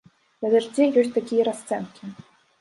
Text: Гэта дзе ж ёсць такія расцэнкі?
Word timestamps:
Гэта 0.53 0.61
дзе 0.69 0.87
ж 0.95 1.03
ёсць 1.03 1.13
такія 1.19 1.45
расцэнкі? 1.49 2.11